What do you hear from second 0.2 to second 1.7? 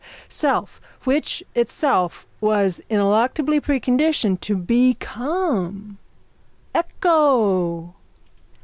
Self which it